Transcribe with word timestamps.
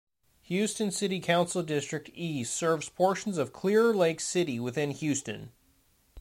Houston 0.41 0.89
City 0.89 1.19
Council 1.19 1.61
District 1.61 2.09
E 2.15 2.43
serves 2.43 2.89
portions 2.89 3.37
of 3.37 3.53
Clear 3.53 3.93
Lake 3.93 4.19
City 4.19 4.59
within 4.59 4.89
Houston. 4.89 5.51